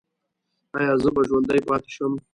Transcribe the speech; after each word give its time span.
ایا 0.77 0.93
زه 1.03 1.09
به 1.15 1.21
ژوندی 1.27 1.61
پاتې 1.69 1.89
شم؟ 1.95 2.13